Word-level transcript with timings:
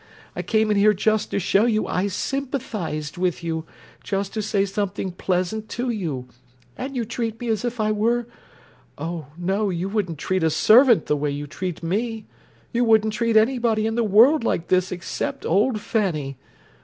I 0.35 0.41
came 0.41 0.71
in 0.71 0.77
here 0.77 0.95
just 0.95 1.29
to 1.29 1.37
show 1.37 1.65
you 1.67 1.85
I 1.85 2.07
sympathized 2.07 3.19
with 3.19 3.43
you—just 3.43 4.33
to 4.33 4.41
say 4.41 4.65
something 4.65 5.11
pleasant 5.11 5.69
to 5.77 5.91
you, 5.91 6.27
and 6.75 6.95
you 6.95 7.05
treat 7.05 7.39
me 7.39 7.49
as 7.49 7.63
if 7.63 7.79
I 7.79 7.91
were—oh, 7.91 9.27
no, 9.37 9.69
you 9.69 9.89
wouldn't 9.89 10.17
treat 10.17 10.41
a 10.41 10.49
servant 10.49 11.05
the 11.05 11.15
way 11.15 11.29
you 11.29 11.45
treat 11.45 11.83
me! 11.83 12.25
You 12.73 12.83
wouldn't 12.83 13.13
treat 13.13 13.37
anybody 13.37 13.85
in 13.85 13.93
the 13.93 14.03
world 14.03 14.43
like 14.43 14.69
this 14.69 14.91
except 14.91 15.45
old 15.45 15.79
Fanny! 15.79 16.39